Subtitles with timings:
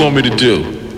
[0.00, 0.89] want me to do?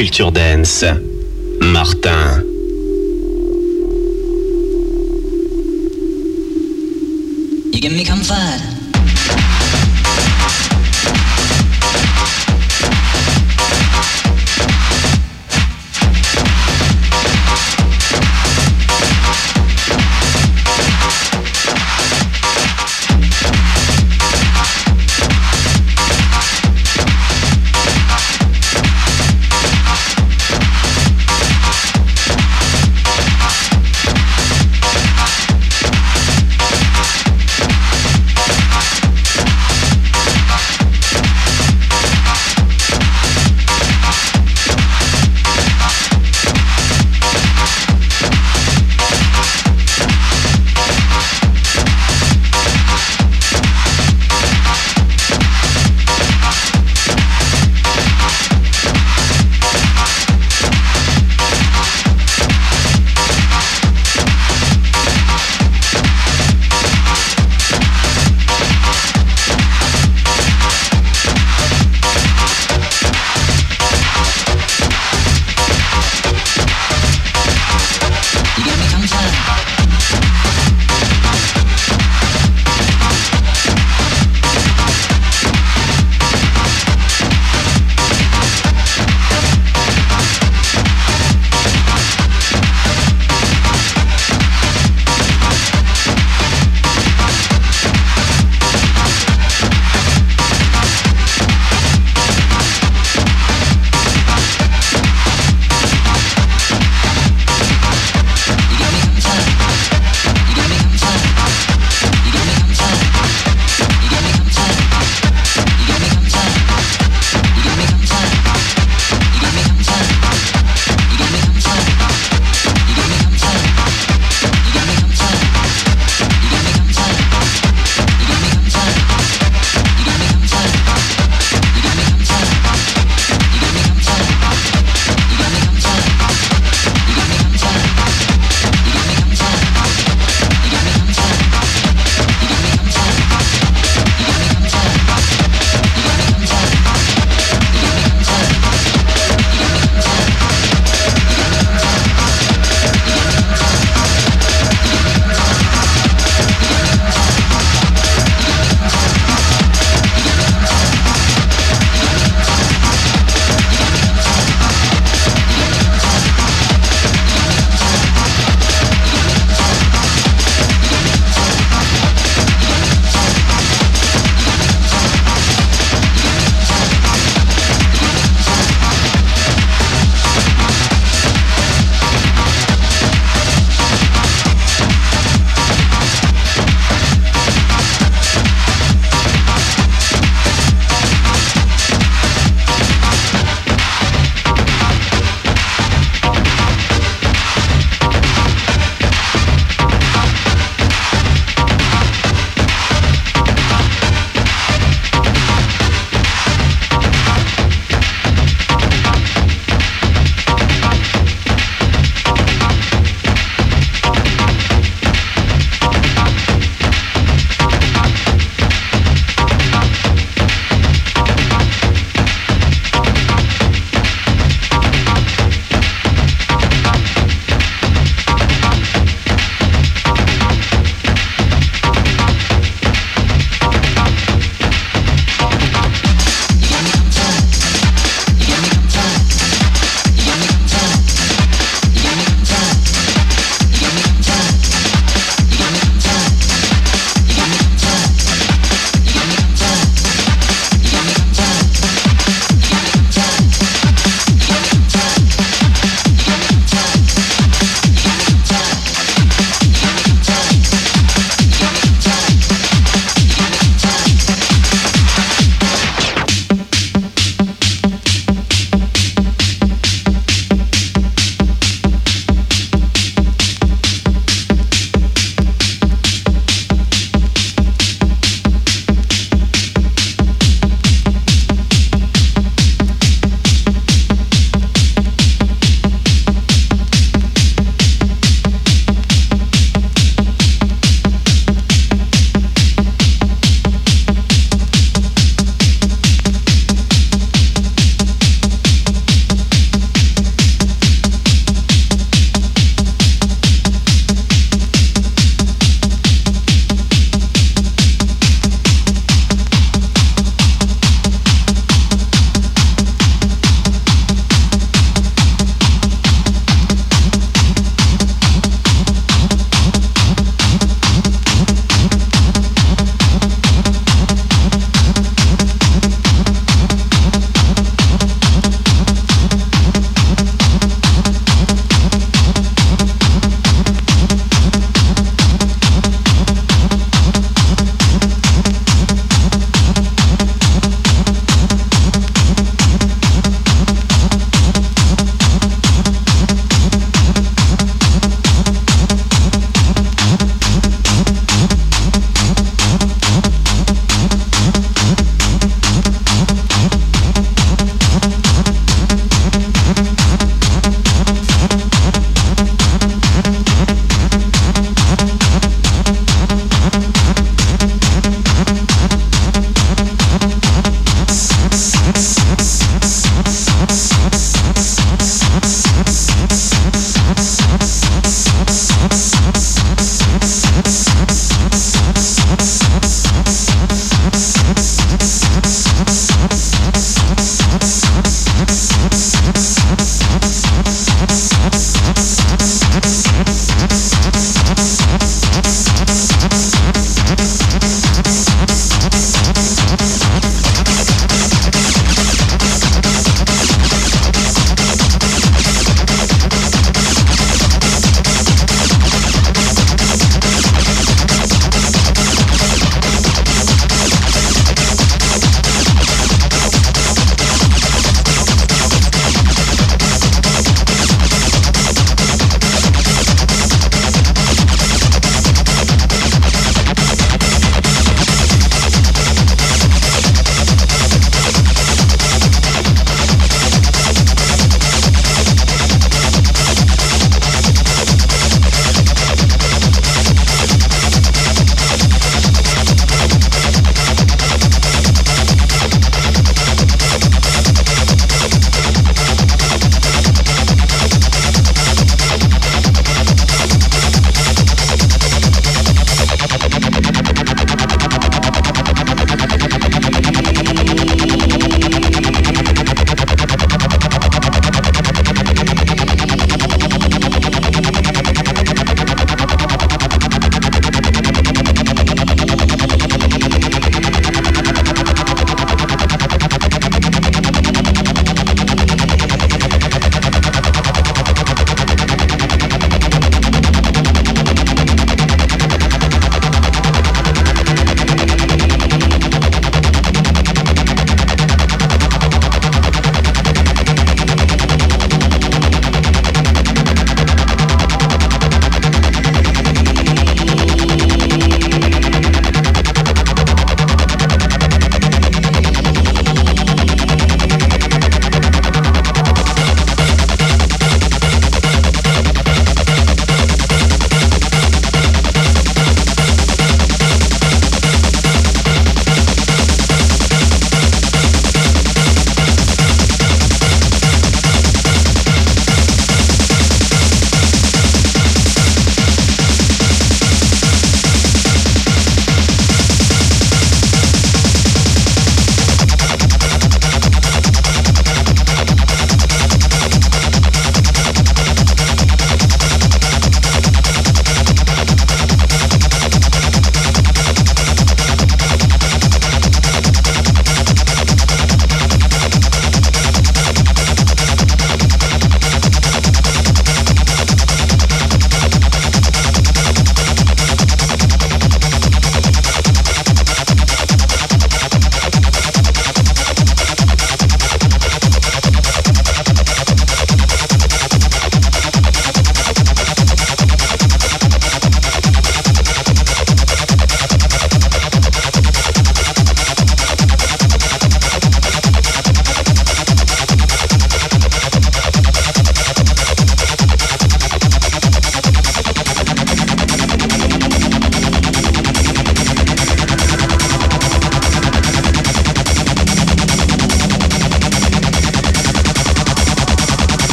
[0.00, 0.86] Culture Dance.
[1.60, 2.39] Martin.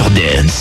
[0.00, 0.59] Culture Dance.